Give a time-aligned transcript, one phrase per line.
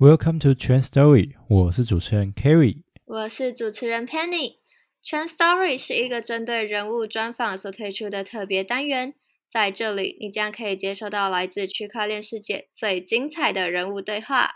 [0.00, 4.58] Welcome to Trend Story，我是主持人 Kerry，我是主持人 Penny。
[5.04, 9.14] Trend Story 是一个针对人物专访所推出的特别单元，
[9.50, 14.48] 在这里你将可以接收到来自区块链世界最精彩的人物对话。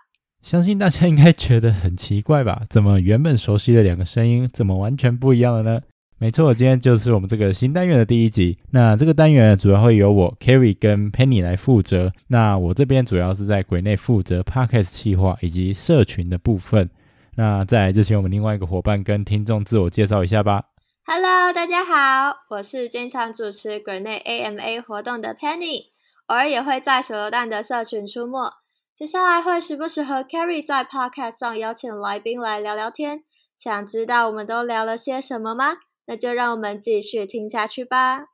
[0.42, 2.64] 相信大家应该觉得很奇怪吧？
[2.70, 5.82] 怎么原本熟悉的两个声音，怎么完全不一样了呢？
[6.23, 8.57] 没错，今天就是我们这个新单元的第一集。
[8.71, 12.13] 那这个单元主要会由我 Kerry 跟 Penny 来负责。
[12.29, 16.89] 那我这边主要是在国内负责 Podcast 企划以及社群的部分。
[17.35, 20.63] 那再来就请我们另外一个伙伴跟听众自我介绍一下吧。
[21.04, 25.86] Hello，大家好，我是经常主持国内 AMA 活动的 Penny，
[26.27, 28.49] 偶尔也会在手榴弹的社群出没。
[28.94, 33.25] 接下来会时不时和 Kerry 在 Podcast 上邀请来宾来聊聊天。
[33.56, 35.78] 想知道我们都聊了些什么吗？
[36.12, 38.27] 那就让我们继续听下去吧。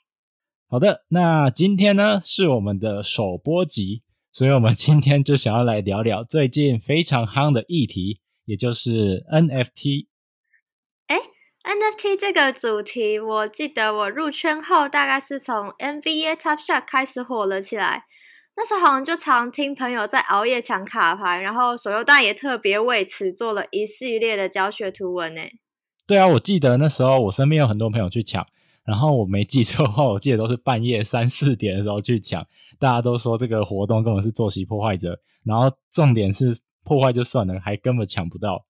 [0.68, 10.08] 好的，那今天呢是我们的首播集，所以我们今天就想要来聊聊最近非常夯的议题，也就是 NFT。
[11.06, 11.20] 哎
[11.62, 18.06] ，NFT 这个主题，我记得我入圈后，大概是从 NBA Top Shot 开始火了起来。
[18.56, 25.42] 那时候好像就常听朋友在熬夜抢卡牌，然后手游蛋也特别为此做了一系列的教学图文呢。
[26.08, 28.46] 对啊，我记得那时候我身边有很多朋友去抢，
[28.82, 32.46] 然后我没记错的话，我记得都是半夜三四点的时候去抢。
[32.78, 38.64] 大家都说这个活动根本是作息破坏者，然后重点是破坏就算了，还根本抢不到。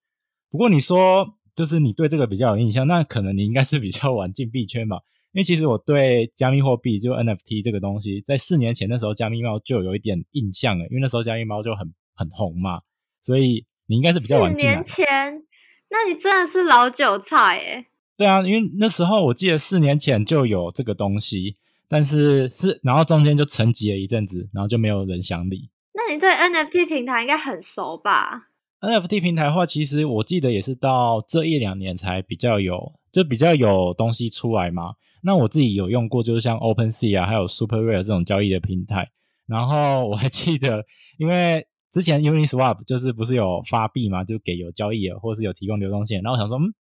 [0.50, 4.96] 不过你说就是你对这个比较有印象，那可能你应该是比较晚进币圈吧？
[5.30, 12.80] 因为其实我对加密货币就 NFT 这个东西，在四年前那时候加密猫就有一点印象了，因为那时候加密猫就很很红嘛，
[13.22, 14.50] 所以你应该是比较晚。
[14.50, 15.44] 四年前。
[15.90, 17.86] 那你真的是老韭菜诶
[18.16, 21.56] 对啊，因为那时候我记得四年前就有这个东西，
[21.88, 25.70] 但是是然后中间就沉寂了一阵子，然后就没有人想理。
[25.94, 28.48] 那你对 NFT 平台应该很熟吧
[28.80, 34.94] ？NFT 平台的话，其实我记得也是到这一两年才比较有，就比较有东西出来嘛。
[35.22, 39.10] 那我自己有用过，就是像 OpenSea 啊，还有 SuperRare 这种交易的平台。
[39.46, 40.84] 然后我还记得，
[41.18, 46.74] 因为之前 Uniswap 就是不是有发币嘛，就给有交易的或是有提供流动性，然后我想说，嗯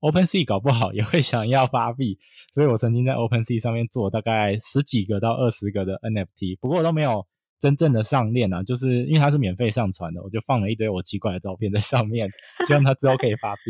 [0.00, 2.18] ，OpenSea 搞不好也会想要发币，
[2.54, 7.26] 所以我曾经在 OpenSea 上面做大概十几个到二十个的 NFT，不过我都没有
[7.60, 12.28] 真正的上链啊，就是因为它是免费上传的，我就放了一堆我奇怪的照片在上面，
[12.66, 13.60] 希望它之后可以发币。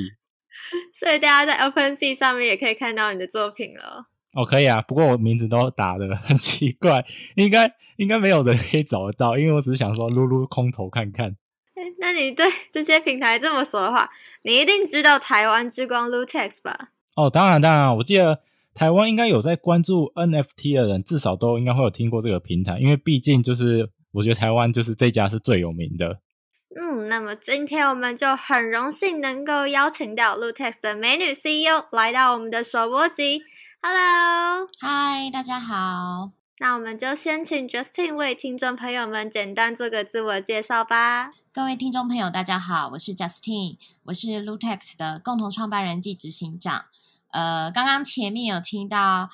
[0.99, 4.07] 所以大家在 OpenSea 上面也可以看到你的作品了。
[4.35, 7.05] 哦，可以啊，不过我名字都打的很奇怪，
[7.37, 11.37] 应该应该没有人可以找得到，因为我只是想说撸撸空投看看。
[11.99, 14.11] 那你对这些平台这么熟的话，
[14.43, 16.91] 你一定知道台湾之光 Lutex 吧？
[17.17, 18.41] 哦，当然当然，我记得
[18.75, 26.19] 台湾应该有在关注 NFT 的人，至少都应该会有听过这个平台，因为毕竟就是我觉得台湾就是这家是最有名的。
[26.77, 33.43] 嗯，那么今天我们就很荣幸能够邀请到 Lutex 的美女 CEO 来到我们的首播集。
[33.87, 36.31] Hello，嗨，大家好。
[36.59, 41.31] 那我们就先请 Justin 为听众朋友们简单做个自我介绍吧。
[41.53, 46.87] 各位听众朋友，大家好，我是 Justin，我是 Lutex 的共同创办人暨执行长。
[47.31, 49.29] 呃，刚刚前面有听到。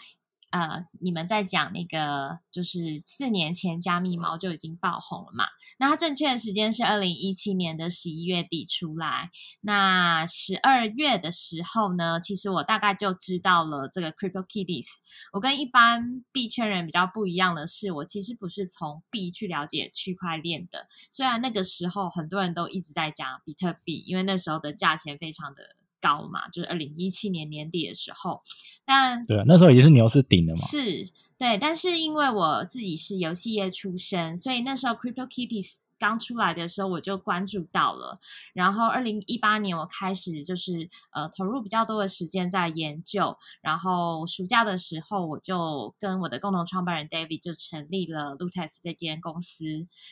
[0.51, 5.45] 呃，你们在讲那个，就是四年前加密猫就已经爆红了嘛？
[5.79, 9.31] 那它正确的时间是二零一七年的十一月底出来。
[9.61, 14.89] 那十二月的时候呢，其实我大概就知道了这个 Crypto Kitties。
[15.33, 20.87] 我跟一般币圈人比较不一样的是，我其实不是从币去了解区块链的。
[21.13, 25.77] 虽然那个时候很多人都一直在讲比特币，因为那时候的价钱非常的。
[26.01, 28.39] 高嘛，就是二零一七年年底的时候，
[28.85, 30.63] 但对啊，那时候已经是牛市顶了嘛。
[30.63, 35.81] 是，对，但是因为我自己是游戏业出身，所以那时候 Crypto Kitties。
[36.01, 38.19] 刚出来的时候我就关注到了，
[38.55, 49.67] 然后二零一八年我开始就是呃投入比较多的时间在研究，然后暑假的时候我就跟我的共同创办人 David 就成立了 Lutex 这间公司，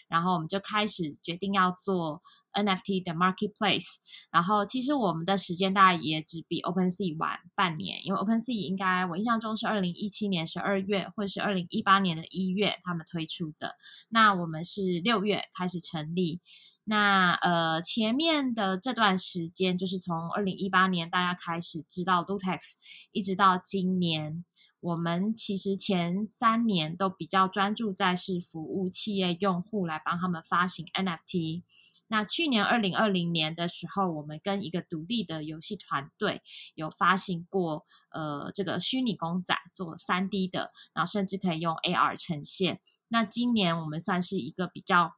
[0.08, 2.20] 然后我们就开始决定要做
[2.62, 3.94] NFT 的 marketplace，
[4.30, 13.74] 然后其实我们的时间大概也只比 OpenSea 晚半年，因为 OpenSea 应该我印象中是二零一七年十二月或是二零一八年的一月他们推出的，
[14.10, 15.78] 那我们是六月开始。
[15.80, 16.40] 成立，
[16.82, 22.72] 那呃前面的这段时间，就是从二零一八年大家开始知道 Lutex，
[23.12, 24.44] 一直到今年，
[24.80, 31.62] 我们其实前三年都比较专注在是服务企业用户来帮他们发行 NFT。
[32.08, 36.42] 那去年二零二零年的时候，我们跟一个独立的游戏团队
[36.74, 42.80] 有发行过呃这个虚拟公仔做三 D 的，然后甚至可以用 AR 呈现。
[43.08, 45.14] 那今年我们算是一个比较。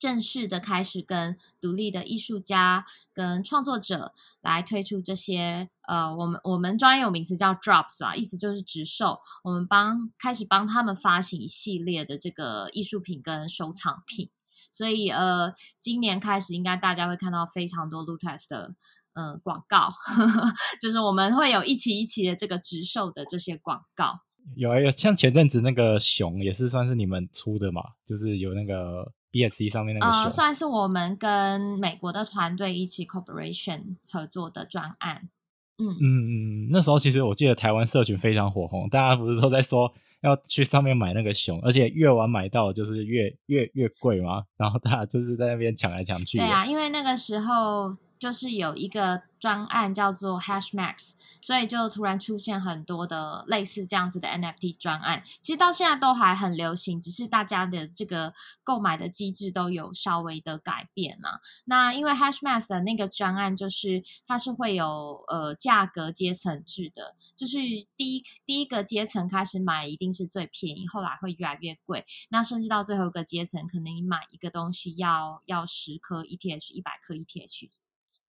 [0.00, 9.18] 正式的开始跟独立的艺术家、跟创作者来推出这些呃，我们我们专有名词叫 drops 啊，意思就是直售。
[9.42, 14.30] 我们帮开始帮他们发行一系列的这个艺术品跟收藏品。
[14.70, 18.74] 所以呃，今年开始应该大家会看到非常多 Lutez 的
[19.14, 24.20] 嗯广告呵呵， 就是我们会有一期一期的这个直售的这些广告。
[24.56, 35.28] 有啊，有像前阵子那个熊也是算是你们出的嘛，就是有那个 BSC 上面那个算是我们跟美国的团队一起 cooperation 合作的专案。
[35.76, 46.38] 嗯嗯嗯，那时候其实我记得台湾社群非常火红，大家不是都在说要去上面买那个熊，而且越晚买到就是越越越贵嘛，然后大家就是在那边抢来抢去。
[46.38, 55.22] 对啊，因为那个时候就是有一个专案叫做 Hashmax，所以就突然出现很多的类似这样子的 NFT 专案。
[55.40, 58.34] 其实到现在都还很流行，只是大家的这个
[58.64, 61.40] 购买的机制都有稍微的改变啦。
[61.66, 67.58] 那因为 Hashmax 的那个专案，就是它是会有呃价格阶层制的，就是
[67.96, 72.04] 第一第一个阶层开始买一定是最便宜，后来会越来越贵。
[72.30, 77.68] 那甚至到最后一个阶层，可能你买一个东西要要十颗 ETH、一百颗 ETH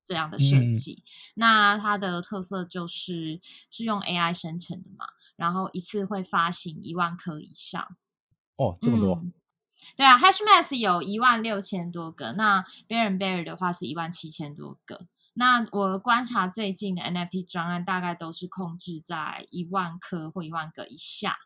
[0.10, 1.04] 这样的设嗯计。
[1.36, 3.40] 那它的特色就是
[3.70, 7.88] 是用 AI 生成的嘛，然后一次会发行一万颗以上。
[8.56, 9.32] 哦，这么多，嗯
[9.96, 15.08] 对啊，Hashmax 有一万六千多个，那 Bear 的话是一万七千多个。
[15.36, 21.38] 那我观察最近的 NFT 专案大概都是控制在一万颗或一万个以下。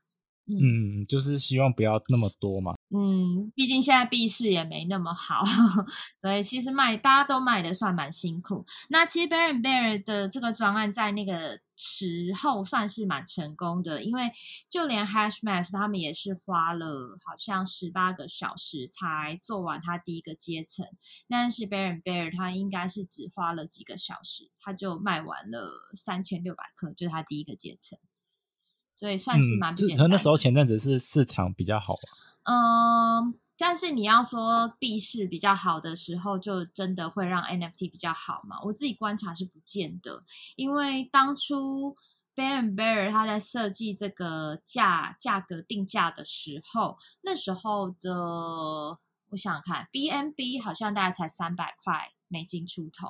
[0.48, 2.74] 嗯，就是希望不要那么多嘛。
[2.96, 5.42] 嗯，毕竟现在币市也没那么好，
[6.22, 8.64] 所以其实卖大家都卖的算蛮辛苦。
[8.90, 14.32] 那其实 Bear and Bear 的这个专案在那个时候算是蛮成功的，因为
[14.70, 20.86] 就连 Hashmas 他们也是花了好像十八个小时才做完他第一个阶层，
[21.28, 27.98] 但是 Bear and Bear 他应该是只花了几个小时，他就卖完了三千六百克，就是他第一个阶层。
[28.96, 32.02] 所以算是蛮嗯，不简单那时候前阵子是市场比较好吧。
[32.44, 38.58] 嗯，但是你要说币市比较好的时候，就真的会让 NFT 比较好嘛？
[38.64, 40.20] 我自己观察是不见得，
[40.56, 41.96] 因为当初
[42.36, 48.12] Bear and Bear 他在设计这个价价格定价的时候，那时候的
[49.30, 53.08] 我想想看，BNB 好像大概才三百块美金出头。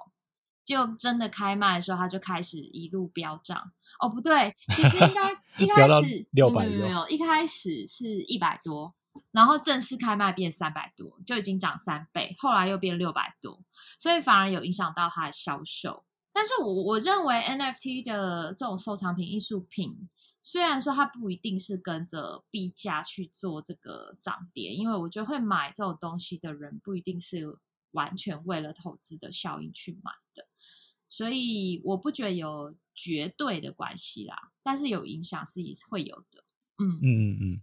[0.63, 3.69] 就真的开卖的时候，它就开始一路飙涨。
[3.99, 5.31] 哦，不对，其实应该
[5.63, 8.93] 一开始600没有没有没有，一开始是一百多，
[9.31, 13.59] 然后正式开卖变三百多，就已经涨三倍，后来又变六百多，
[13.99, 16.05] 所以反而有影响到它的销售。
[16.35, 20.09] 但是我我认为 NFT 的这种收藏品、艺术品，
[20.41, 27.59] 虽然说它不一定是跟着币价去做这个涨跌，因为我觉得会买这种东西的人不一定是
[27.93, 30.45] 完全为了投资的效应去买的，
[31.09, 36.43] 所以我不觉得有绝对的关系啦，但是有影响是也是会有的。
[36.77, 37.61] 嗯嗯嗯嗯，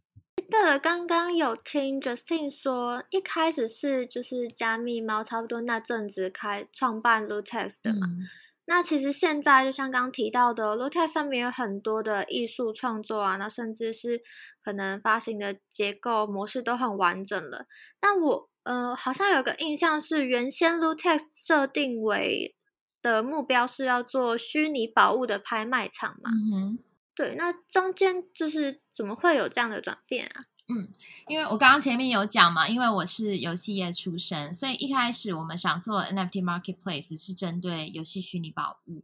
[0.51, 8.07] 对了，刚刚有听 Justin 说，一开始是就是加密猫差不多那阵子开创办 Lutex 的嘛。
[8.07, 8.29] 嗯
[8.67, 14.23] 那其实现在就像刚刚提到的 l o t e x 上面有很多的艺术创作啊，那甚至是
[14.63, 17.67] 可能发行的结构模式都很完整了。
[17.99, 22.55] 但我呃好像有个印象是，原先 Lutex 设定为
[23.03, 26.31] 的目标是要做虚拟宝物的拍卖场嘛？
[26.31, 26.79] 嗯。
[27.15, 30.45] 对，那中间就是怎么会有这样的转变啊？
[30.73, 30.89] 嗯
[31.27, 39.03] 因为我刚刚前面有讲嘛，因为我是游戏业出身，所以一开始我们想做 NFT marketplace 是针对游戏虚拟宝物。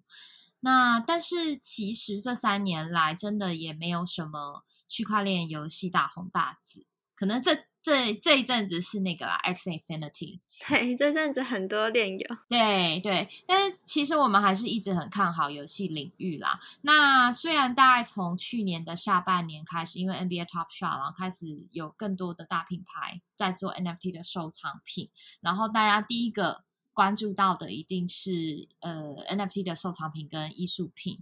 [0.61, 12.27] 那但是其实这三年来，真的也没有什么区块链游戏大红大紫，可能这这这一阵子是那个啦，X Infinity，对，这阵子很多电友。
[12.49, 16.59] 对对，但是其实我们还是一直很看好游戏领域啦。
[16.81, 25.09] 那虽然大概从去年的下半年开始，因为 NBA Top Shot，然后开始有更多的大品牌在做 NFT 的收藏品，
[25.41, 31.21] 然后大家第一个关注到的一定是呃 NFT 的收藏品跟艺术品，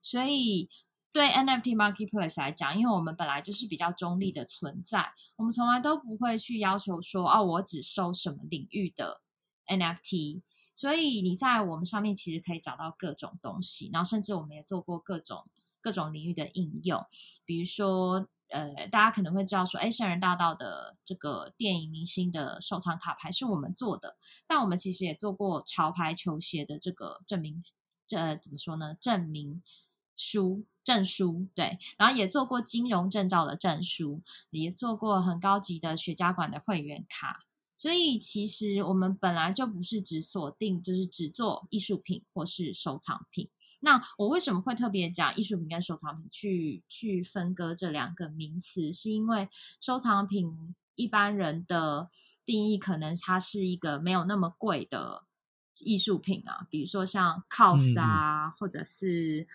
[0.00, 0.70] 所以。
[1.16, 9.22] 对 NFT marketplace 来讲，因为我们本来就是比较中立的存在，我们从来都不会去要求说，哦，我只收什么领域的
[9.66, 10.42] NFT，
[10.74, 15.48] 所以你在我们上面其实可以找到各种东西，然后甚至我们也做过各种
[15.80, 17.02] 各种领域的应用，
[17.44, 18.28] 比如说。
[18.48, 27.64] 呃，大家可能会知道说，哎，圣人大道的这个电影明星的收藏卡牌是我们做的，但我们其实也做过潮牌球鞋的这个证明，
[28.06, 28.94] 这怎么说呢？
[29.00, 29.64] 证明
[30.16, 37.44] 书、证书，对，然后也做过金融证照的证书，也做过很高级的雪茄馆的会员卡，
[37.76, 43.50] 所以其实我们本来就不是只锁定，就是只做艺术品或是收藏品。
[43.80, 48.92] 那我为什么会特别讲艺术品跟收藏品去去分割这两个名词？
[48.92, 49.48] 是因为
[49.80, 52.08] 收藏品一般人的
[52.46, 55.24] 定义可能它是一个没有那么贵的
[55.80, 59.46] 艺术品啊，比如说像 cos 啊，或者是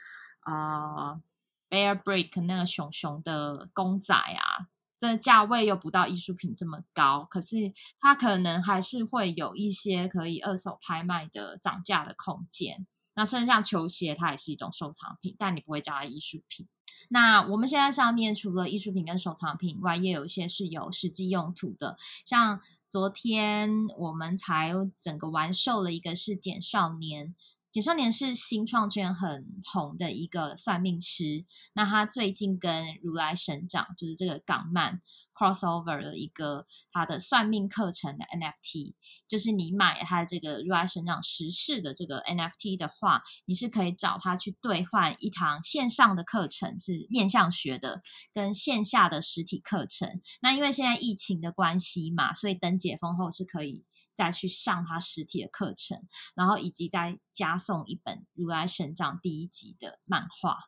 [0.46, 1.22] 呃
[1.70, 4.68] bear brick 那个熊熊的公仔啊。
[5.00, 12.86] 这价位又不到艺术品这么高，可是它可能还是会有一些可以二手拍卖的涨价的空间。
[13.16, 16.68] 那甚至像球鞋，它也是一种收藏品，但你不会叫它艺术品。
[17.10, 21.98] 那我们现在上面除了艺术品跟收藏品外，也有一些是有实际用途的。
[22.24, 27.34] 像昨天我们才整个完售了一个是简少年。
[27.72, 35.02] 简少年是新创圈很红的一个算命师，那他最近跟如来神掌，就是这个港漫
[35.34, 38.94] crossover 的一个他的算命课程的 NFT，
[39.26, 48.02] 就是你买他这个如来神掌实事的这个 NFT 的话，你是可以找他去兑换一堂线上的课程，是面向学的，
[48.34, 50.20] 跟线下的实体课程。
[50.42, 53.86] 那因为现在疫情的关系嘛，所以等解封后是可以。
[54.22, 56.00] 再去上他实体的课程，
[56.36, 60.60] 然后以及再加送一本《如来神掌》第一集的漫画，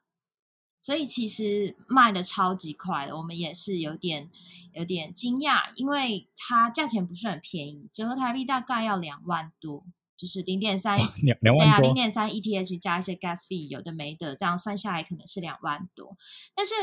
[0.82, 4.32] 所以其实卖的超级快的，我们也是有点
[4.74, 9.86] 有点惊讶，因为它价钱不是很便宜，折合台币大概要两万多，
[10.18, 16.18] 就是零点三两两万多，零点三 ETH 加一些 gas fee，有的没的，这样算下来可能是两万多。
[16.56, 16.74] 但是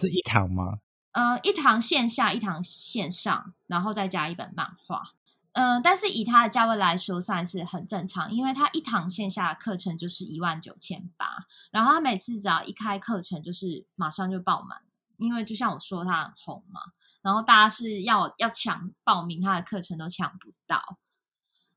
[0.00, 0.78] 是一堂吗？
[1.12, 5.14] 呃，一堂线下，一堂线上，然后再加一本漫画。
[5.52, 14.80] 嗯，但是以它的价位来说，算是很正常，因为它一堂线下课程就是一万九千八，然后他每次只要一开课程，就是马上就爆满，
[15.16, 16.80] 因为就像我说，它很红嘛，
[17.20, 20.96] 然后大家是要要抢报名他的课程都抢不到，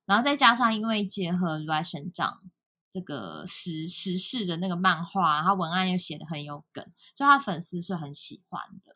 [0.06, 2.42] 然后再加上因为结合如来神掌
[2.92, 8.96] 这个时时事的那个漫画，他文案又写的很有梗，所以他粉丝是很喜欢的。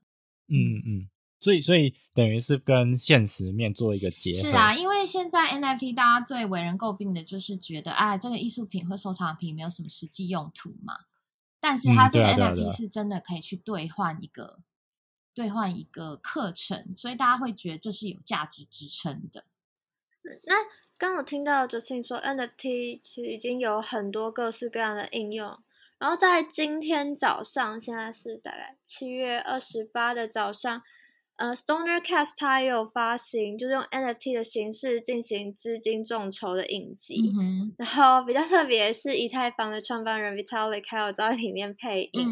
[0.50, 1.10] 嗯嗯。
[1.40, 4.38] 所以，所以等于是跟现实面做一个结合。
[4.40, 11.02] 是啊，因为现在 NFT 大家最为人诟病的就是觉得，哎，这个艺术品或收藏品没有什么实际用途嘛。
[11.60, 14.60] 但是它这个 NFT 是真的可以去兑换一个
[15.36, 19.46] 兑换一个课程，所以大家会觉得这是有价值支撑的。
[20.46, 20.56] 那
[20.98, 25.60] 刚我听到 Justin 说，NFT 其实已经有很多各式各样的应用。
[26.00, 30.82] 然后在今天早上，现在是大概七月二十八的早上。
[31.38, 37.32] 呃，Stoner Cast 它也有发行，就是用 NFT 的形式进行资金众筹的影集。
[37.78, 42.28] 然后比较特别是以太坊的创办人 Vitalik 还有在里面配音。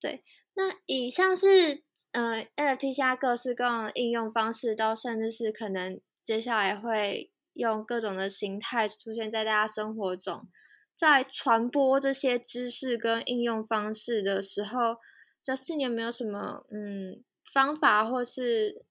[0.00, 0.22] 对，
[0.54, 10.46] 那以上是呃 NFT 现在各式各样的应用方式，到甚至是可能接下来会用各种的形态出现在大家生活中，
[10.94, 14.98] 在传播这些知识跟应用方式的时候，
[15.44, 17.24] 这四年没有什么嗯。
[17.54, 18.84] 方法或是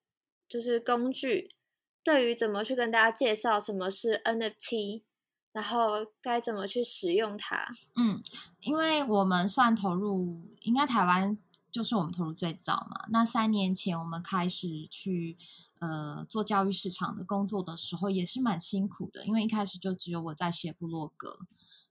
[0.48, 1.54] 就是工具，
[2.02, 5.04] 对于怎么去跟大家介绍什么是 NFT，
[5.52, 7.68] 然后该怎么去使用它。
[7.98, 8.24] 嗯，
[8.62, 11.38] 因为我们算投入，应该台湾
[11.70, 13.06] 就是我们投入最早嘛。
[13.10, 15.36] 那三年前我们开始去
[15.82, 21.38] 呃做教育市场的工作的时候，也是蛮辛苦的，因为一开始就只有我在写部落格，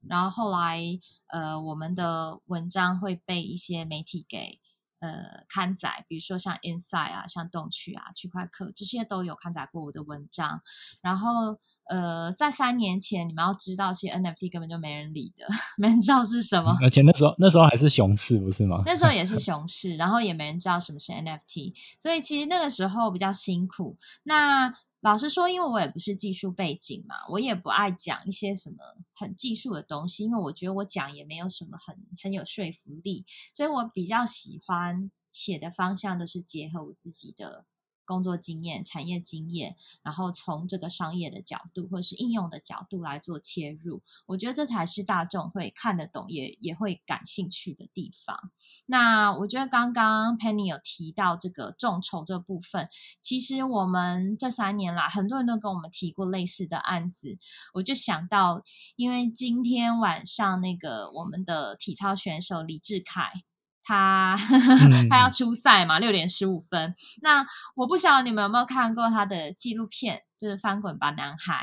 [0.08, 0.82] 然后后来
[1.26, 4.58] 呃我们的文章会被一些媒体给。
[5.02, 10.62] 呃，刊载，比如说像 Inside 啊，像动趣啊，区块客这些都有刊载过我的文章。
[11.00, 15.44] 然后，呃，在三年前，你们要知道，其实 NFT 根本就没人理的，
[15.76, 16.76] 没人知道是什么。
[16.80, 18.84] 而且那时候，那时候还是熊市，不是吗？
[18.86, 23.98] 那时候也是 熊市，然后也没人知道什么是 NFT，所以其实那个时候比较辛苦。
[24.22, 28.76] 那老实说，因为我也不是技术背景嘛，我也不爱讲一些什么
[29.12, 37.66] 很技术的东西，因为我觉得我讲也没有什么很很有说服力，所以我比较喜欢写的方向都是结合我自己的。
[38.04, 48.50] 工作经验、产业经验，然后从这个商业的角度或是应用的角度来做切入，我觉得这才是大众会看得懂，也也会感兴趣的地方。
[48.86, 52.88] 那我觉得刚刚 Penny 有提到这个众筹这部分，
[53.20, 57.38] 其实我们这三年来很多人都跟我们提过类似的案子，
[57.74, 58.62] 我就想到，
[58.96, 63.44] 因为今天晚上那个我们的体操选手李志凯。
[63.84, 64.38] 他
[65.10, 65.98] 他要出赛嘛？
[65.98, 66.94] 六点十五分。
[67.20, 71.54] 那我不晓得你们有没有看过他的纪录片，就是《翻滚吧，男孩》。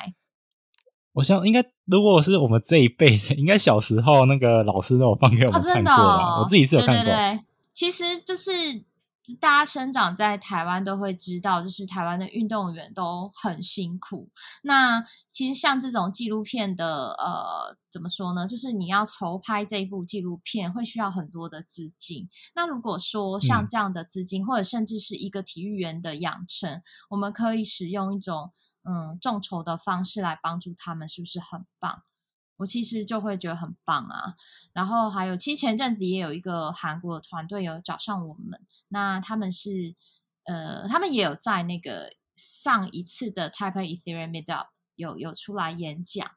[1.13, 6.39] 我想应该，如果是我们这一辈的，应该小时候那个老师都有放给我们看过吧？
[6.39, 7.03] 我自己是有看过。
[7.03, 8.51] 对对对，其实就是
[9.39, 14.29] 大家生长在台湾都会知道，就是台湾的运动员都很辛苦。
[14.63, 18.47] 那其实像这种纪录片的，呃，怎么说呢？
[18.47, 22.27] 就是你要筹拍这一部纪录片，会需要很多的资金。
[22.55, 28.51] 那如果说像这样的资金，或者甚至是一个体育员的养成，我们可以使用一种
[28.83, 32.03] 嗯众筹的方式来帮助他们，是不是很棒？
[32.59, 34.35] 我其实就会觉得很棒啊，
[34.73, 39.95] 然后还有，其实前阵子也有一个韩国的团队有找上我们，那他们是
[40.43, 46.29] 呃，他们也有在那个上一次的 Taipei Ethereum Meetup 有有出来演讲，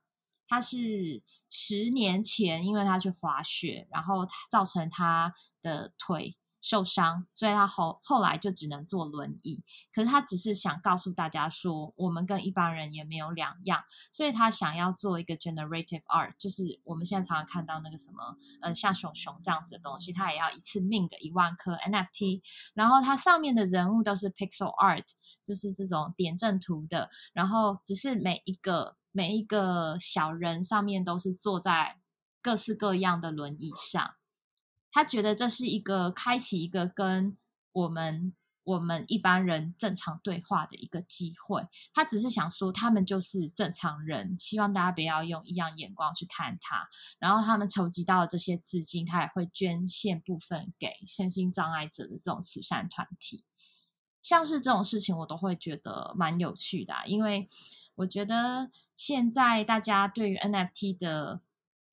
[0.46, 6.36] 他是十年前因为他去滑雪，然后造成他的腿。
[6.62, 9.62] 受伤，所以他后后来就只能坐轮椅。
[9.92, 13.82] 可是他只是想告诉大家说，我们跟一般人也没有两样。
[14.12, 22.40] 所以他想要做一个 generative art，就是我们现在常常看到那个什么，呃，像熊熊这样子的东西，他也要一次命个一万颗 NFT。
[22.74, 25.04] 然后它上面的人物都是 pixel art，
[25.42, 27.10] 就是这种点阵图的。
[27.32, 31.98] 然后只是每一个每一个小人上面都是坐在
[32.40, 34.14] 各式各样的轮椅上。
[34.92, 37.36] 他觉得这是一个开启一个跟
[37.72, 38.34] 我们
[38.64, 41.66] 我们一般人正常对话的一个机会。
[41.94, 46.88] 他只是想说，他们就是正常人，希望大家不要用异样眼光去看他。
[47.18, 53.44] 然后他们筹集到的这些资金，他也会捐献部分给身心障碍者的这种慈善团体。
[54.20, 57.48] 像是这种事情，我都会觉得蛮有趣的，因为
[57.96, 61.40] 我觉得现在大家对于 NFT 的。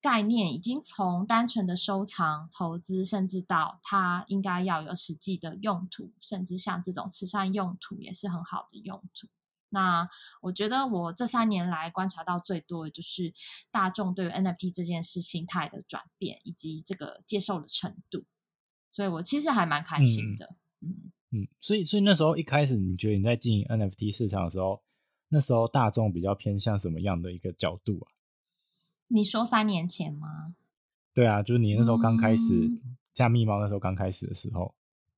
[0.00, 9.28] 概念已经从单纯的收藏、投资，甚至到它应该要有实际的用途，甚至像这种慈善用途也是很好的用途。
[9.68, 10.08] 那
[10.40, 13.32] 我觉得我这三年来观察到最多的就是
[13.70, 18.24] 大众对于 NFT 这件事心态的转变，以及这个接受的程度。
[18.90, 20.50] 所以我其实还蛮开心的。
[20.80, 24.82] 嗯嗯，所以所以那时候一开始你觉得你在经营 NFT 市场的时候，
[25.28, 28.10] 那时候大众比较偏向什么样的一个角度啊？
[29.12, 30.54] 你说三年前吗？
[31.12, 32.70] 对啊，就是你那时候刚开始
[33.12, 34.74] 加密猫那时候刚开始的时候。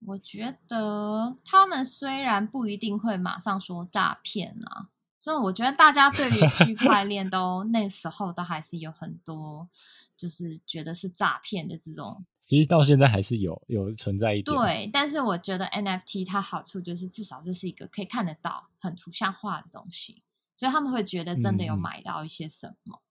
[0.07, 4.89] 我觉得他们虽然不一定会马上说诈骗啊，
[5.21, 9.69] 所以我觉得大家对于区块 链都那时候都还是有很多，
[10.17, 12.25] 就是觉得是诈骗的这种。
[12.41, 14.57] 其实到现在还是有有存在一点。
[14.57, 20.25] 对，但是我觉得 NFT 它好处就是至少这是一个可以看得到、很图像化的东西，
[20.57, 23.03] 所以他们会觉得真的有买到一些什么。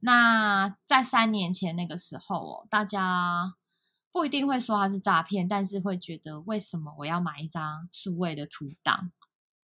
[0.00, 3.54] 那在三年前那个时候哦，大家
[4.12, 9.12] 不一定会说它是诈骗，但是会觉得为什么我要买一张数位的图档？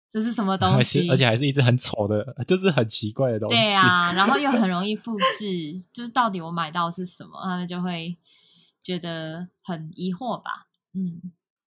[0.09, 1.09] 这是什么东西？
[1.09, 3.55] 而且还是一只很丑的， 就是很奇怪的东西。
[3.55, 7.41] 对啊，然后又很容易 复制，就是到底我买到是什么？
[7.45, 8.17] 他们就会
[8.83, 10.67] 觉得很疑惑吧。
[10.95, 11.21] 嗯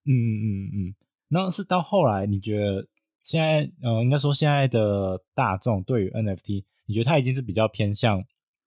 [0.06, 0.96] 嗯嗯嗯嗯。
[1.30, 2.86] 那是到后来，你觉得
[3.24, 8.24] 现在呃，应该说现在的大众对于 NFT，你觉得它已经是比较偏向？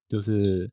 [0.09, 0.71] 就是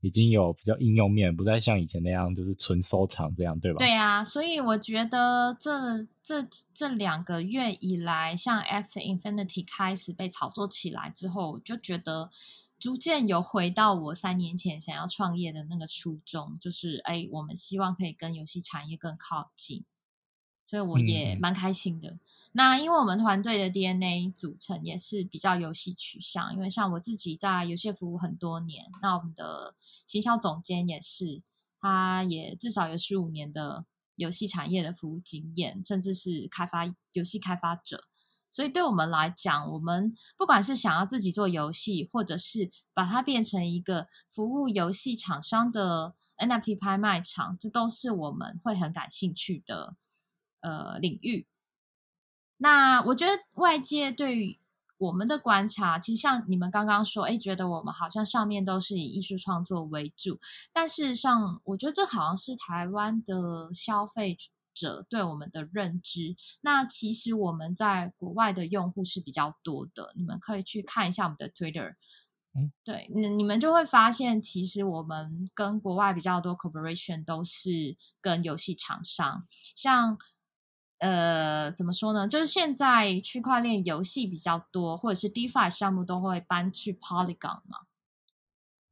[0.00, 3.78] 已经有比较应用面，不再像以前那样就是纯收藏这样，对吧？
[3.78, 12.30] 对啊，所以我觉得这这这两个月以来，像 X Infinity 开始被炒作起来之后，就觉得
[12.80, 19.84] 逐渐有回到我三年前想要创业的那个初衷，就是哎，我们希望可以跟游戏产业更靠近。
[20.72, 22.16] 所以我也蛮开心的。
[22.52, 29.74] 那因为我们团队的 DNA 组成也是比较游戏取向，因为像我自己在游戏服务很多年，那我们的
[30.06, 31.42] 行销总监也是，
[31.78, 33.84] 他也至少有十五年的
[34.16, 38.04] 游戏产业的服务经验，甚至是开发游戏开发者。
[38.50, 49.96] 所以对我们来讲，我们不管是想要自己做游戏，或者是把它变成一个服务游戏厂商的 NFT 拍卖场，这都是我们会很感兴趣的。
[50.62, 51.46] 呃，领域。
[52.56, 54.58] 那我觉得外界对于
[54.98, 60.38] 我们的观察，其实像你们刚刚说，哎，觉得我们好像上面都是以艺术创作为主，
[60.72, 64.38] 但事实上，我觉得这好像是台湾的消费
[64.72, 66.36] 者对我们的认知。
[66.60, 71.94] 那其实我们在国外的用户是比较多的，你们可以去看一下我们的 Twitter。
[72.54, 80.16] 嗯，对，你你们就会发现，其实我们跟国外比较多 cooperation 都是跟游戏厂商，像。
[81.02, 82.28] 呃，怎么说呢？
[82.28, 87.80] 就是现在区块链游戏比较多，或者是 DeFi 项目都会搬去 Polygon 嘛。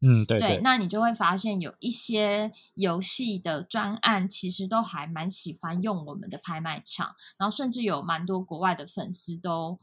[0.01, 0.61] 嗯，对对。
[0.61, 9.79] 那你就会发现有一些游戏的专案，其实都还蛮喜欢用我们的拍卖场，然后甚至有蛮多国外的粉丝都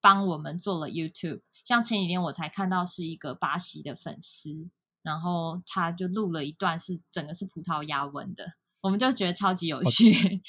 [0.00, 1.42] 帮我们做了 YouTube。
[1.62, 4.68] 像前几天我才看到是一个巴西的粉丝，
[5.02, 10.42] 然后他就录了一段是整个是葡萄牙文的，我们就觉得超级有趣。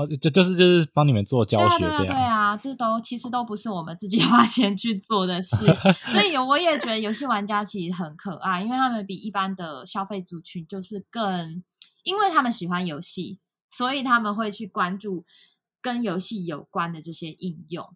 [0.00, 2.06] 哦，就就是就是帮你们做教学这样。
[2.06, 5.66] 对啊，这都其实都不是我们自己 花钱去做的事，
[6.10, 11.62] 所以我也觉得游戏玩家其实很可爱，因为他们比一般的消费族群就是更，
[12.02, 13.38] 因为他们喜欢游戏，
[13.70, 15.24] 所以他们会去关注
[15.82, 17.94] 跟游戏有关的这些应用。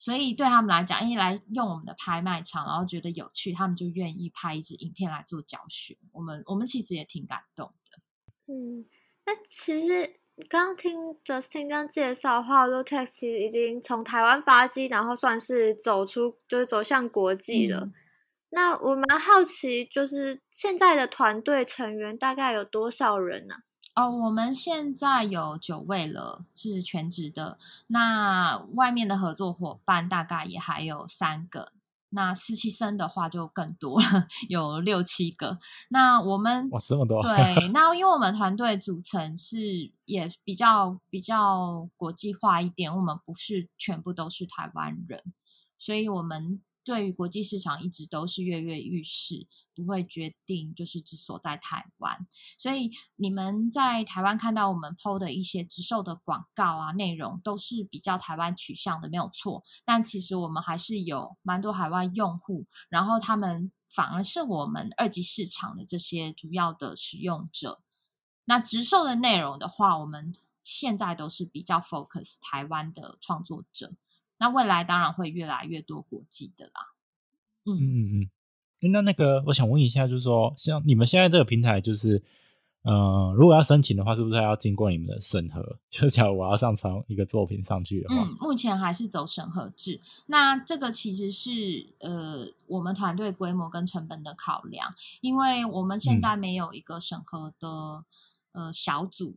[0.00, 5.98] 所以对他们来讲，一来用我们的拍卖场，然后觉得有趣，他们就愿意拍一支影片来做教学。
[6.12, 7.98] 我们我们其实也挺感动的。
[8.46, 8.86] 嗯，
[9.26, 10.17] 那其实
[10.48, 17.80] 刚刚听 Justin 刚介绍的话 l o t e x 其实已经从台湾发迹，然后算是走出，就是走向国际了。
[17.80, 17.94] 嗯
[18.50, 23.56] 那我蛮好奇，就是现在的团队成员大概有多少人呢、
[23.94, 27.58] 哦，我们现在有九位了，是全职的。
[27.88, 31.72] 那外面的合作伙伴大概也还有三个。
[32.10, 35.56] 那实习生的话就更多了， 有六七个。
[35.90, 37.22] 那我们哇，这么多！
[37.22, 39.58] 对， 那因为我们团队组成是
[40.04, 45.22] 也比较比较国际化一点，我们不是全部都是台湾人，
[45.78, 52.26] 所以我们对于国际市场一直都是跃跃欲试，不会决定就是只锁在台湾。
[52.56, 59.62] 所以你们在台湾看到我们 PO 的一些直售的广告啊，内容都是比较台湾取向的，没有错。
[59.84, 67.82] 但其实我们还是有蛮多海外用户，然后他们反而是我们二级市场的这些主要的使用者。
[68.46, 73.92] 那直售的内容的话，我们现在都是比较 focus 台湾的创作者。
[74.38, 76.94] 那未来当然会越来越多国际的啦。
[77.66, 78.30] 嗯嗯嗯。
[78.80, 82.22] 诶那那个，我想问一下，就是说，像你们现在这个平台，就是
[82.82, 85.78] 呃，如果要申请的话，是不是还要经过你们的审核？
[85.90, 90.00] 就假如我要上传一个作品上去的话，嗯，目前还是走审核制。
[90.26, 91.50] 那这个其实是
[91.98, 98.04] 呃我们团队规模跟成本的考量，因为我们现在没有一个审核的、
[98.52, 99.36] 呃小组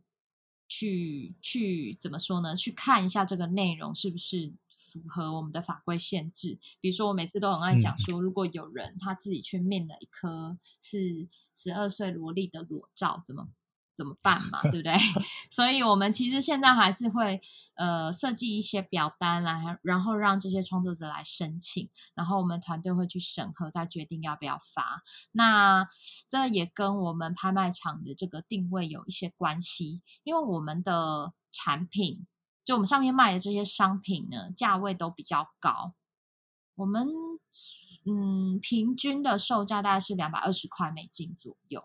[0.68, 2.54] 去去怎么说呢？
[2.54, 4.52] 去看一下这个内容是不是
[4.92, 6.58] 符合我们的法规限制。
[6.80, 13.48] 比如说，我每次都很爱讲说，如果有人他自己去面了一颗是十二岁萝莉的裸照，怎么
[13.94, 14.62] 怎么办嘛？
[14.70, 14.94] 对不对？
[15.50, 17.40] 所以我们其实现在还是会
[17.74, 25.02] 呃设计一些表单来，然后让这些创作者来申请，然后我们团队会去审核，再决定要不要发。
[25.32, 25.86] 那
[26.28, 32.26] 这也跟我们拍卖场的这个定位有一些关系，因为我们的产品，
[32.64, 35.94] 就我们上面卖的这些商品呢，价位都比较高。
[36.74, 37.08] 我们
[38.04, 41.84] 嗯，平均的售价大概是两百二十块美金左右。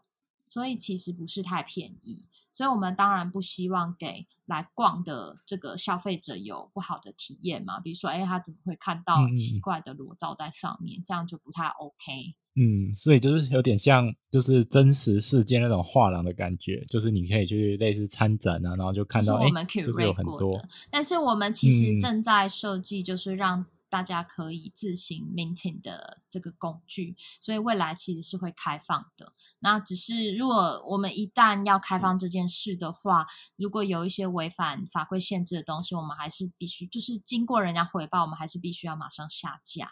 [0.50, 7.82] 所以其实不是太便宜，所以我们当然不希望给来逛的这个消费者有不好的体验嘛。
[7.82, 11.04] 比如说，哎，他怎么会看到奇怪的裸照在上面？
[11.04, 12.38] 这样就不太 OK。
[12.60, 29.32] 嗯，所以就是有点像就是真实世界那种画廊的感觉，就是你可以去类似参展啊，然后就看到哎就是有很多的，但是我们其实嗯正在设计，就是让大家可以自行 minting 的这个工具，所以未来其实是会开放的。
[29.60, 39.90] 那只是如果我们一旦要开放这件事的话，如果有一些违反法规限制的东西，我们还是必须就是经过人家回报，我们还是必须要马上下架。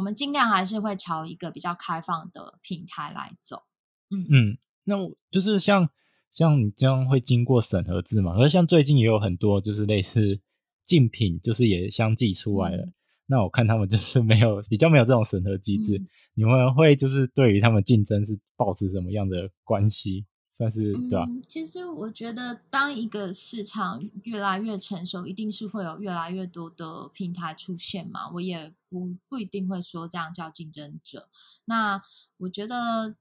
[0.00, 3.64] 我们尽量还是会朝一个比较开放的平台来走。
[4.08, 5.90] 嗯嗯，那我就是像
[6.30, 8.32] 像你这样会经过审核制嘛？
[8.38, 10.40] 而像最近也有很多就是类似
[10.86, 12.84] 竞品，就是也相继出来了。
[12.84, 12.94] 嗯
[13.30, 20.24] 那我看他们就是没有比较没有这种审核机制，嗯你们会就是对于他们竞争是保持什么样的关系？
[20.60, 28.28] 算是对吧、嗯，其实我觉得，当一个市场越来越成熟，一定是会有越来越多的平台出现嘛。
[28.34, 31.30] 我也不不一定会说这样叫竞争者。
[31.64, 32.02] 那
[32.36, 33.16] 我觉得，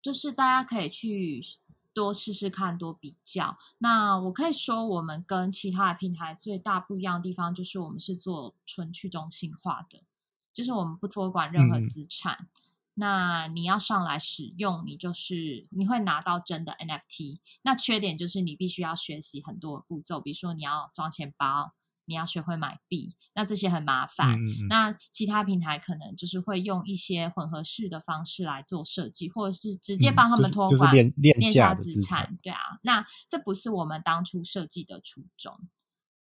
[0.00, 1.42] 就是大家可以去
[1.92, 3.58] 多试试看，多比较。
[3.76, 10.02] 那我可以说，我们跟其他的平台最大不一样的地方，就是我们是做纯去中心化的，
[10.50, 12.48] 就是我们不托管任何嗯资产。
[12.98, 17.40] 那你要上来使用，你就是你会拿到真的 NFT。
[17.62, 21.74] 那缺点就是你必须要学习很多步骤，比如说你要装钱包，
[22.06, 24.32] 你要学会买币，那这些很麻烦。
[24.32, 32.38] 嗯嗯嗯那其他平台可能就是会用一些混合式的方式来做设计，或者是直接嗯帮他就是就是们托管、链链下下资产。
[32.42, 35.68] 对啊，那这不是我们当初设计的初衷。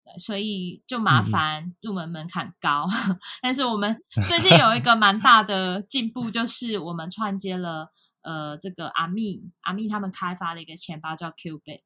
[0.06, 2.86] 对，所以就麻烦入门门槛高，
[3.42, 3.96] 但是我们
[4.28, 7.90] 最近有一个蛮大的进步，就是我们串接了
[8.22, 11.80] 呃这个阿密阿密他们开发了一个钱包叫 Qbit，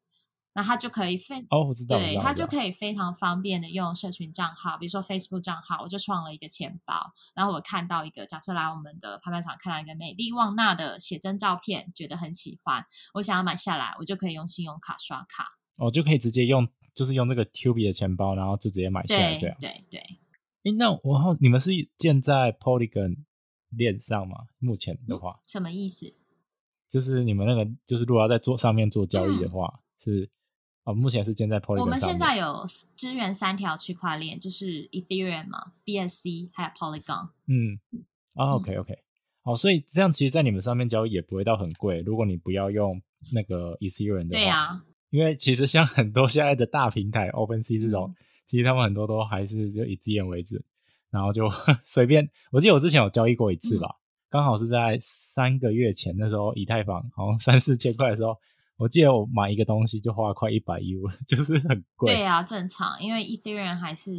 [0.53, 2.23] 那它就可以非哦，我知道，对知道我知道。
[2.23, 15.57] 它就可以非常方便的用社群账号，比如说 Facebook 账号，我就创了一个钱包，然后我看到一个假设来我们的拍卖场看到一个美丽旺娜的写真照片，觉得很喜欢，我想要买下来，我就可以用信用卡刷卡。
[15.77, 19.57] 哦，就可以直接用，就是用这个 Q B 的钱包，然后就直接买下来这样。
[19.59, 19.99] 对对。
[20.63, 23.17] 哎，那我后，你们是建在 Polygon
[23.69, 24.37] 链上吗？
[24.59, 26.13] 目前的话，什么意思？
[26.89, 30.29] 就是你们那个，就是如果要在做上面做交易的话，是
[30.83, 37.29] 哦，目前是建在 Polygon 我们现在有支援三条区块链，就是 Ethereum 嘛，BSC 还有 Polygon。
[37.47, 37.79] 嗯，
[38.33, 38.97] 啊，OK OK，
[39.43, 42.01] 好，所以这样其实，在你们上面交易也不会到很贵。
[42.01, 43.01] 如果你不要用
[43.31, 48.15] 那个 Ethereum 的话，对啊，因为其实像很多现在的大平台 OpenSea 这种。
[48.47, 50.61] 其实他们很多都还是就以自言为准，
[51.09, 51.49] 然后就
[51.83, 52.29] 随便。
[52.51, 53.95] 我记得我之前有交易过一次吧，
[54.29, 58.35] 刚好是在三个月前，那时候以太坊好像三四千块的时候，
[58.75, 62.11] 我记得我买一个东西就花快一百 U， 就是很贵。
[62.13, 64.11] 对啊，正常，因为 Ethereum 还是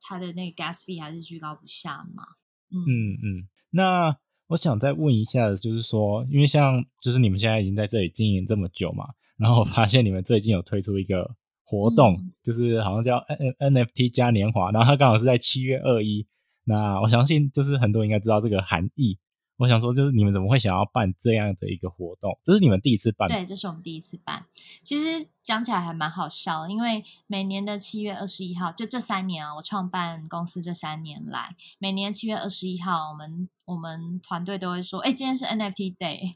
[0.00, 2.22] 它的那个 gas fee 还是居高不下嘛。
[2.70, 9.08] 嗯嗯，那我想再问一下，就是说，因为像就是你们现在已经在这里经营这么久嘛，
[9.42, 11.34] 然后我发现你们最近有推出一个。
[11.64, 16.26] 活动就是好像叫 N NFT 嘉年华，然后它刚好是在七月二一。
[16.64, 19.18] 那我相信就是很多人应该知道这个含义。
[19.56, 22.38] 我想说，就是你们怎么会想要办这样的一个活动？
[22.44, 23.26] 这是你们第一次办？
[23.26, 24.44] 对，这是我们第一次办。
[24.82, 36.32] 其实讲起来还蛮好笑，因为每年的七月二十一号，就这三年啊，我创办公司这三年来，每年七月二十一号，我们我们团队都会说：“哎，今天是 NFT Day。”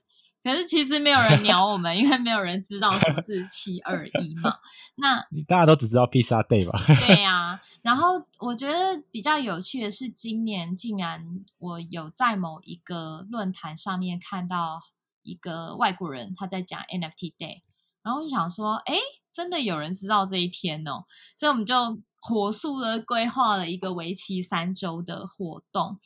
[0.46, 4.54] 可是其实没有人鸟我们，因为没有人知道什么是七二一嘛。
[4.94, 6.78] 那你大家都只知道披萨 day 吧？
[7.04, 7.60] 对呀。
[7.82, 14.80] 然后我觉得比较有趣的是，今年竟然我有在某一个论坛上面看到
[15.22, 17.62] 一个外国人他在讲 NFT day，
[18.04, 18.94] 然后我就想说，哎，
[19.32, 21.06] 真的有人知道这一天哦。
[21.36, 21.74] 所以我们就
[22.20, 25.98] 火速的规划了一个为期三周的活动，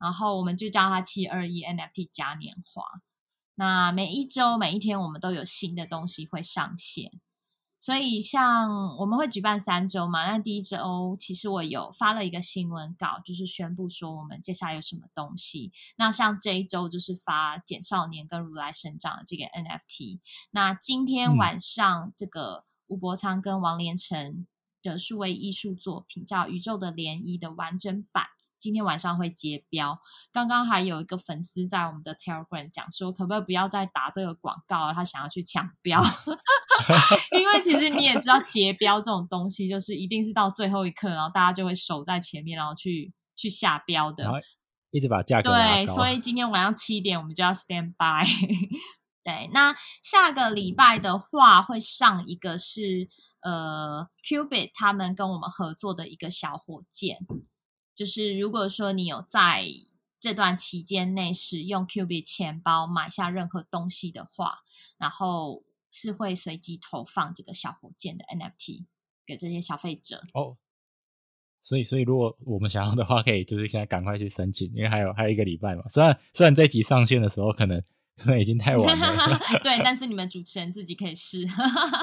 [0.00, 2.82] 然后我们就叫它七二一 NFT 嘉年华。
[3.56, 7.10] 那每一周每一天，我们都有新的东西会上线，
[7.78, 10.26] 所以像我们会举办三周嘛。
[10.26, 15.72] 那第一周其实我有发了一个新闻稿，就是宣布说我们接下来有什么东西。
[15.96, 20.20] 那像这一周就是发简少年跟如来神掌的这个 NFT。
[20.50, 24.46] 那今天晚上这个吴伯昌跟王连成
[24.82, 28.26] 的数位艺术作品叫《宇宙的涟漪》的完整版。
[28.64, 30.00] 今天晚上会接标，
[30.32, 34.94] 刚刚还有一个粉丝在我们的 Telegram 讲说，可不可以不要再打这个广告了？
[34.94, 36.02] 他想要去抢标，
[37.38, 44.32] 因为其实你也知道，结标这种东西就是一定是到最后一刻，然后大家就会守在前面，然后去去下标的，
[44.92, 48.26] 一直把价格对，所以今天晚上七点我们就要 stand by。
[49.22, 53.08] 对，那下个礼拜的话会上一个是
[53.42, 57.18] 呃，Cubit 他们跟我们合作的一个小火箭。
[57.94, 59.66] 就是如果说你有在
[60.20, 64.58] 这段期间内使用 Q B 钱包买下任何东西的话，
[64.98, 68.86] 然后是会随机投放这个小火箭的 N F T
[69.24, 70.56] 给这些消费者哦。
[71.62, 75.82] 所以，所以如果我们想要的话，可以就是现在赶快去申请，因为还有还有一个礼拜嘛。
[75.88, 77.82] 虽然虽然这集上线的时候可能。
[78.16, 81.44] 可能已经太晚了， 对，但是你们主持人自己可以试。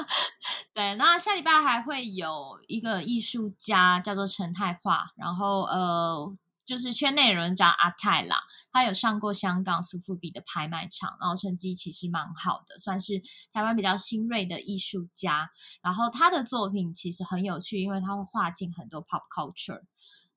[0.74, 8.36] 对，那下礼拜还会有一个艺术家叫做陈泰化，然后呃，就是圈内人叫阿泰啦，
[8.72, 13.20] 他有上过香港苏富比的拍卖场，然后成绩其实蛮好的，算是
[13.52, 15.50] 台湾比较新锐的艺术家。
[15.82, 19.82] 然后他的作品其实很有趣，因为他会画进很多 pop culture。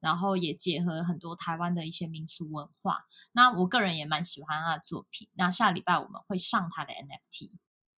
[0.05, 3.03] 然后也结合很多台湾的一些民俗文化。
[3.33, 5.27] 那我个人也蛮喜欢他的作品。
[5.33, 7.49] 那下礼拜我们会上他的 NFT。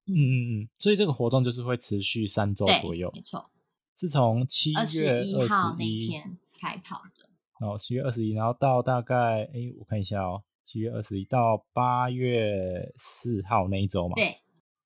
[0.07, 0.69] 嗯嗯嗯。
[0.79, 3.11] 所以这个活动就是会持续三周左右。
[3.13, 3.51] 没错。
[3.97, 7.29] 是从七月二十一号那天开跑的。
[7.59, 14.15] 然后七月二十一，然后到大概哎，我看一下哦，七月二十一到八月四号那一周嘛。
[14.15, 14.37] 对。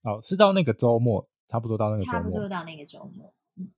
[0.01, 2.13] 哦，是到那个周末，差不多到那个周末。
[2.13, 3.31] 差不多到那个周末。
[3.57, 3.69] 嗯。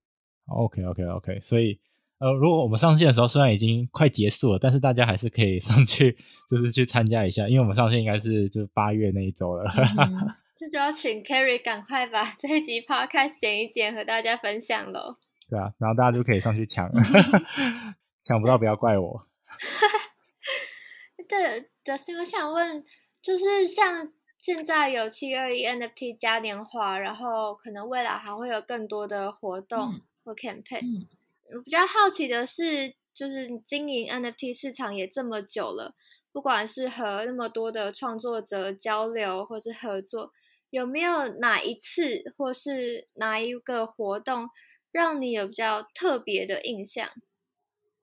[0.46, 1.78] OK OK OK，所以。
[2.24, 6.16] 呃，如果我们上线的时候虽然已经快结束了，但是大家还是可以 上去，
[6.48, 9.70] 就是去参加一下，因为我们上线应该是就是八月那一周了。
[10.56, 15.16] 这就要请 Carrie 赶快把这一集 Podcast 剪一剪，和大家分享喽。
[15.50, 16.90] 对啊，然后大家就可以上去抢，
[18.22, 19.26] 抢不到不要怪我。
[21.28, 22.82] 对，就是我想问，
[23.20, 30.80] 就是像现在有七二一 NFT 嘉年华，然后可能未来还会有更多的活动或 campaign。
[31.02, 35.94] 我我比较好奇的是，就是经营 NFT 市场也这么久了，
[36.32, 40.32] 不管是和那么多的创作者交流或是合作，
[40.70, 44.48] 有没有哪一次或是哪一个活动
[44.90, 47.08] 让你有比较特别的印象？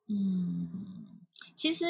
[0.08, 1.22] 嗯，
[1.56, 1.86] 其实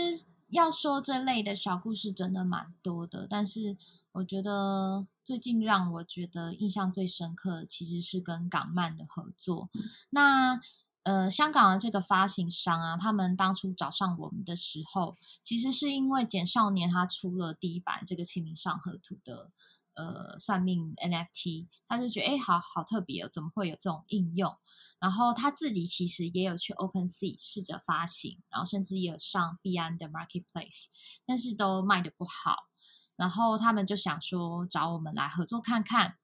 [0.49, 3.75] 要说这类的小故事真的蛮多的，但是
[4.11, 9.69] 我觉得最近让我觉得印象最深刻的其实是跟港漫的合作。
[10.09, 10.59] 那
[11.03, 19.49] 呃，香港的这个发行商啊，他们当初找上我们的时候，其实是因为简少年他出了第一版这个《清明上河图》的
[19.95, 24.55] 呃算命 NFT，他就觉得哎，好好特别哦，怎么会有这种应用？
[24.99, 30.85] 然后他自己其实也有去 OpenSea 试着发行，然后甚至也有上币安的 Marketplace，
[31.25, 32.67] 但是都卖的不好。
[33.15, 36.17] 然后他们就想说找我们来合作看看。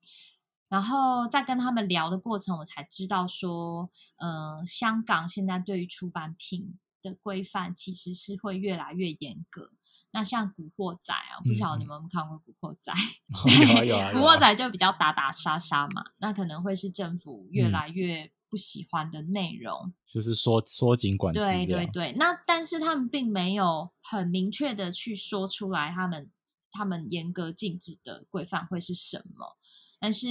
[0.70, 9.72] 然后在跟他们聊的过程，我才知道说，呃，香港现在对于出版品的规范其实是会越来越严格。
[10.12, 12.92] 那像《古惑仔》啊，不晓得你们有没有看过《古惑仔》？
[13.68, 21.40] 有啊有啊，《古惑仔》就比较打打杀杀嘛，那可能会是政府越来越不喜欢的内容，就是缩缩紧管制。
[21.40, 26.32] 对对对，那但是他们并没有很明确的去说出来，他们
[26.72, 29.58] 他们严格禁止的规范会是什么。
[30.00, 30.28] 但是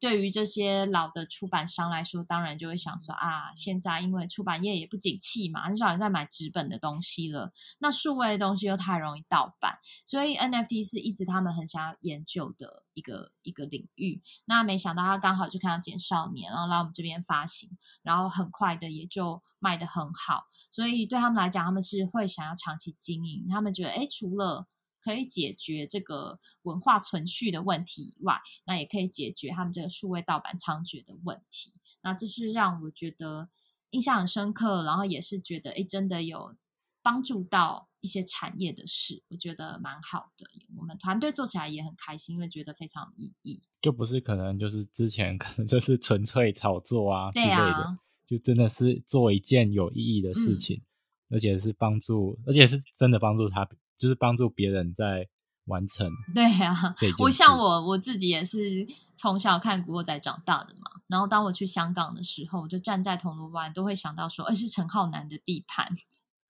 [0.00, 7.52] 对于这些老的出版商来说，当然就会想说啊，现在因为出版业也不景气嘛，很少人在买纸本的东西了。
[7.78, 14.20] 那数位的东西又太容易盗版，所以 NFT 是一直他们很想要研究的一个一个领域。
[14.46, 17.70] 那没想到他刚好就看到《简少年》，然后来我们这边发行，
[18.02, 20.44] 然后很快的也就卖得很好。
[20.70, 23.46] 所以对他们来讲，他们是会想要长期经营。
[23.48, 24.66] 他们觉得，哎，除了
[25.04, 31.74] 可以解决这个文化存续的问题以外，那也可以解决他们这个数位盗版猖獗的问题。
[32.02, 33.50] 那这是让我觉得
[33.90, 36.56] 印象很深刻，然后也是觉得哎，真的有
[37.02, 40.46] 帮助到一些产业的事，我觉得蛮好的。
[40.76, 43.62] 我们团队做起来也很开心，因为觉得非常有意义。
[43.82, 47.94] 就不是可能就是之前可能就是纯粹炒作啊之类的，
[48.26, 50.82] 就真的是做一件有意义的事情，
[51.28, 53.68] 而且是帮助，而且是真的帮助他。
[53.98, 55.28] 就是帮助别人在
[55.66, 56.10] 完成。
[56.34, 60.90] 对啊，我像我我自己也是从小看古惑仔长大的嘛。
[61.06, 65.94] 然后当我去香港的时候，我就站在铜锣湾，都会想到说，哎，是陈浩南的地盘。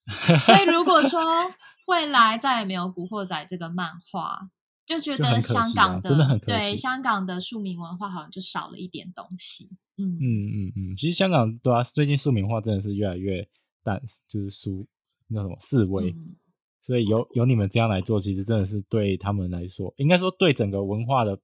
[0.45, 1.21] 所以如果说
[1.87, 4.49] 未来再也没有古惑仔这个漫画，
[4.87, 9.71] 就觉得香港的真的很对香港的庶民文化好像就少了一点东西。
[9.97, 13.49] 嗯嗯嗯嗯，其实香港对啊，最近庶民化真的是越来越
[13.83, 14.87] 淡，就是疏
[15.29, 16.15] 那什么示威。
[16.85, 21.39] 所以有有你们这样来做，其实真的是对他们来说，应该说对整个文化的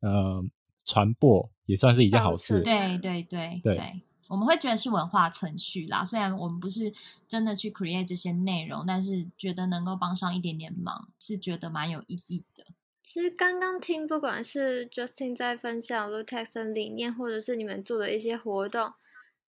[0.00, 0.44] 呃
[0.84, 2.60] 传播也算是一件好事。
[2.60, 6.04] 对对对对，我们会觉得是文化存续啦。
[6.04, 6.92] 虽然我们不是
[7.26, 12.62] 真的去 create 这些内容，但是觉得能够帮上一点点忙，是觉得蛮有意义的。
[13.02, 18.92] 其实刚刚听，不管是 Justin 在分享 Lutex 的理念，或者是你们做的一些活动。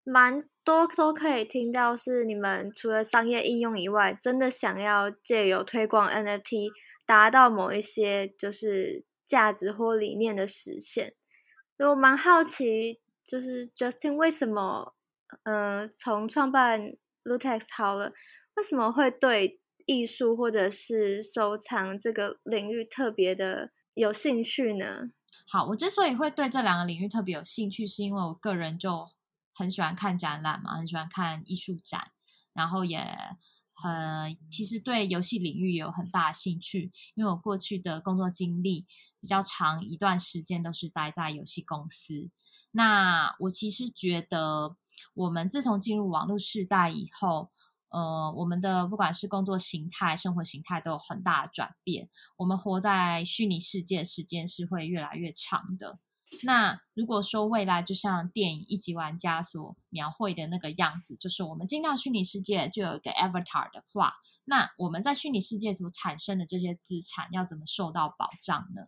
[0.07, 6.69] 蛮多都可以听到，是你们除了商业应用以外，真的想要借由推广 NFT，
[7.07, 11.15] 达到某一些就是价值或理念的实现。
[11.79, 14.95] 所以我蛮好奇，就是 Justin 为什么，
[15.45, 16.93] 嗯，从创办
[17.25, 18.13] Lutex 好了，
[18.57, 25.11] 为什么会对艺术或者是收藏这个领域特别的有兴趣呢？
[25.49, 29.09] 好，我之所以会对这两个领域特别有兴趣，是因为我个人就。
[29.55, 32.11] 很喜欢看展览嘛，很喜欢看艺术展，
[32.53, 33.17] 然后也
[33.73, 38.87] 很其实对游戏领域有很大的兴趣，因为我过去的工作经历
[39.21, 42.31] 比较长一段时间都是待在游戏公司。
[42.73, 44.77] 那我其实觉得，
[45.15, 47.47] 我们自从进入网络时代以后，
[47.91, 52.09] 呃，我们的不管是工作形态、生活形态都有很大的转变。
[52.37, 56.01] 我们活在虚拟世界时间是会越来越长的。
[56.43, 68.83] 那如果说未来就像电影《一级玩家》所描绘的那个样子，就是我们进到虚拟世界就有一个 avatar 的话，那我们在虚拟世界所产生的这些资产要怎么受到保障呢？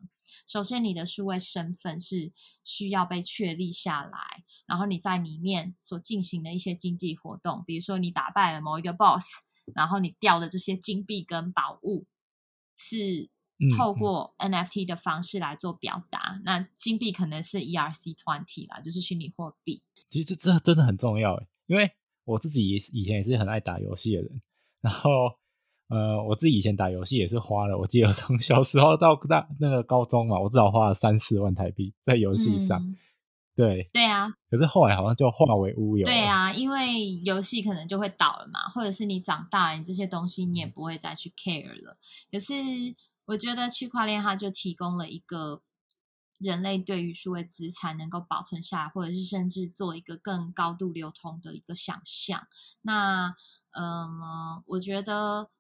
[0.47, 2.33] 首先，你的数位身份是
[2.65, 9.25] 需要被确立下来，然后你在里面所进行的一些经济活动，比如说你打败了某一个 boss，
[9.75, 12.07] 然后你掉的这些金币跟宝物
[12.77, 13.31] 是。
[13.77, 19.83] 透过 NFT 的方式来做表达，那金币可能是 ERC twenty 啦，就是虚拟货币。
[20.11, 21.89] 其实这真的很重要诶，因为
[22.25, 24.43] 我自己以前也是很爱打游戏的人，
[24.83, 25.11] 然后
[25.89, 32.95] 呃，我自己以前打游戏也是花了，我记得从小时候到大那个高中嘛，我至少花了三四万台币在游戏上。
[33.55, 36.05] 对对啊，可是后来好像就化为乌有。
[36.05, 41.97] 对啊，因为游戏可能就会倒了嘛，或者是你长大，你这些东西你也不会再去 care 了。
[42.31, 42.53] 可是。
[43.27, 45.63] 我觉得区块链它就提供了一个
[46.39, 52.47] 人类对于数位资产能够保存下来，或者是甚至做一个更高度流通的一个想象。
[52.83, 53.35] 那，
[53.73, 55.51] 嗯，我觉得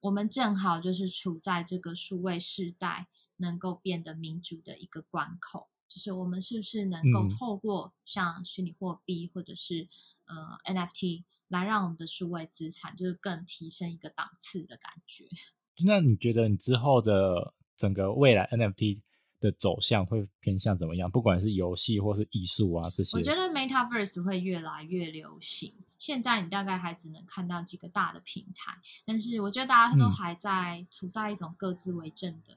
[0.00, 5.68] 我们正好就是处在这个数位时代，能够变得民主的一个关口。
[5.88, 9.88] 就是我们是不是能够透过像虚拟货币或者是
[10.24, 15.26] 呃 NFT 来让我们的数位资产就是更提升一个档次的感觉？
[15.84, 19.00] 那你觉得你之后的整个未来 NFT
[19.40, 21.10] 的走向会偏向怎么样？
[21.10, 25.74] 不管是游戏或是艺术啊这些，我觉得 Metaverse 会越来越流行。
[25.98, 32.56] 现在你大概还只能看到几个大的平台，但是我觉得大家都还在处在一种各自为政的。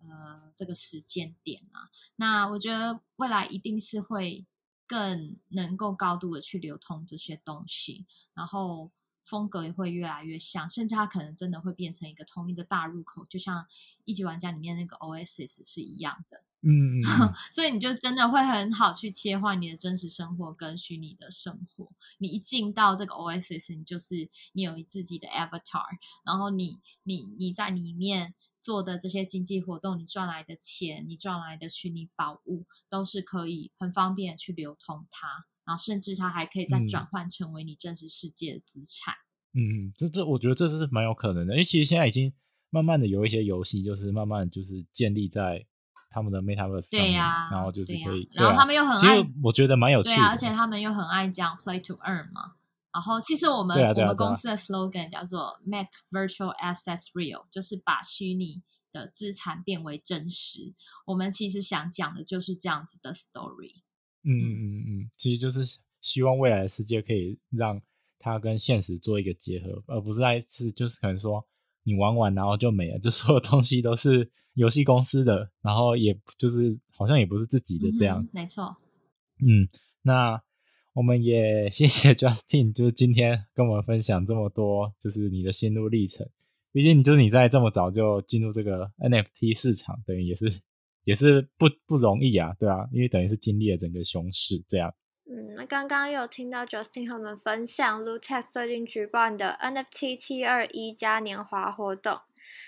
[0.00, 4.46] 呃，这个时间点啊，那我觉得未来一定是会
[4.86, 8.92] 更能够高度的去流通这些东西，然后
[9.28, 13.66] 风格也会越来越像，甚至它可能真的会变成一个统一的大入口，就像
[14.04, 16.42] 一级玩家里面那个 Oasis 是一样的。
[16.62, 17.00] 嗯，
[17.52, 21.86] 所以你就真的会很好去切换你的真实生活跟虚拟的生活。
[22.18, 25.84] 你一进到这个 Oasis，你就是你有自己的 Avatar，
[26.24, 28.34] 然后你你你在里面。
[28.60, 39.12] 做的这些经济活动，你赚来的钱，你赚来的虚拟宝物，都是可以很方便去流通它，然后甚至它还可以再转换成为你真实世界的资产。
[39.52, 42.32] 嗯嗯，这这我觉得这是蛮有可能的，因为其实现在已经
[42.70, 45.66] 慢慢的有一些游戏，就是慢慢就是建立在
[46.10, 47.14] 他们的 Metaverse 上面，
[47.50, 52.54] 然后就是可以，然后他们又很爱，我觉得蛮有趣的，而且他们又很爱讲 Play to Earn 嘛。
[52.90, 60.74] 然后，其实我们我们公司的 slogan 叫做 “Make Virtual Assets Real”，就是把虚拟的资产变为真实。
[61.04, 63.82] 我们其实想讲的就是这样子的 story。
[64.24, 65.60] 嗯嗯嗯嗯，其实就是
[66.00, 67.80] 希望未来的世界可以让
[68.18, 71.46] 它跟现实做一个结合，而不是在是就是可能说
[71.82, 78.26] 你玩完然后就没了，就 所有东西都是游戏公司的，然后也就是好像也不是自己的这样。
[78.32, 78.76] 没错。
[79.40, 79.66] 嗯，
[80.02, 80.42] 那。
[80.94, 86.28] 我们也谢谢 Justin，就是今天跟我们分享这么多，就是你的心路历程。
[86.72, 90.50] 毕竟你就是你在这么早就进入这个 NFT 市场，等于也是
[91.08, 94.92] 也是不不容易啊，对啊，因为等于是经历了整个熊市这样。
[95.24, 102.18] 嗯，那刚刚有听到 Justin 和我们分享 Lutex 最近举办的 NFT 七二一嘉年华活动，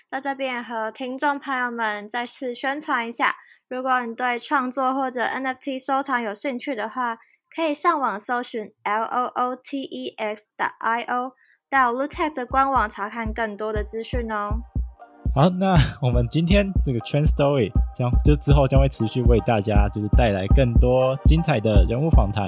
[0.09, 3.35] 那这边和听众朋友们再次宣传一下，
[3.69, 7.19] 如果你对创作或者 NFT 收藏有兴趣的话。
[7.53, 11.33] 可以上网搜寻 l o o t e x 的 i o，
[11.69, 14.61] 到 Lutex 的官网查看更多的资讯哦。
[15.33, 22.47] 好，那我们今天这个 Trend Story 将就之后将会持续为大家就是带来更多精彩的人物访谈。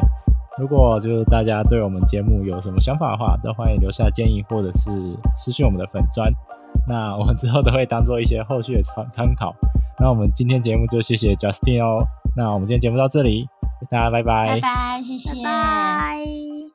[0.60, 4.92] 如果就是大家对我们节目有什么想法的话，都欢迎留下建议或者是
[5.36, 6.32] 私讯我们的粉砖。
[6.88, 9.56] 那我们之后都会当做一些后续的参参考。
[10.00, 12.06] 那我们今天节目就谢谢 Justin 哦。
[12.36, 13.48] 那我们今天节目到这里。
[13.90, 16.73] 大家拜拜，拜拜，谢谢，拜。